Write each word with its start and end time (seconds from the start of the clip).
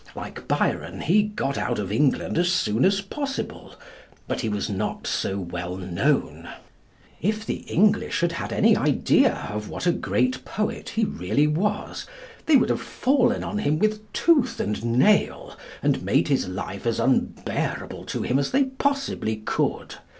Like 0.15 0.47
Byron, 0.47 1.01
he 1.01 1.21
got 1.21 1.59
out 1.59 1.77
of 1.77 1.91
England 1.91 2.35
as 2.39 2.51
soon 2.51 2.85
as 2.85 3.01
possible. 3.01 3.75
But 4.27 4.41
he 4.41 4.49
was 4.49 4.67
not 4.67 5.05
so 5.05 5.37
well 5.37 5.75
known. 5.75 6.49
If 7.21 7.45
the 7.45 7.59
English 7.71 8.21
had 8.21 8.31
had 8.31 8.51
any 8.51 8.75
idea 8.75 9.33
of 9.53 9.69
what 9.69 9.85
a 9.85 9.91
great 9.91 10.43
poet 10.43 10.89
he 10.89 11.05
really 11.05 11.45
was, 11.45 12.07
they 12.47 12.55
would 12.57 12.69
have 12.71 12.81
fallen 12.81 13.43
on 13.43 13.59
him 13.59 13.77
with 13.77 14.11
tooth 14.11 14.59
and 14.59 14.83
nail, 14.83 15.55
and 15.83 16.01
made 16.01 16.29
his 16.29 16.47
life 16.47 16.87
as 16.87 16.99
unbearable 16.99 18.05
to 18.05 18.23
him 18.23 18.39
as 18.39 18.49
they 18.49 18.63
possibly 18.63 19.35
could. 19.35 19.97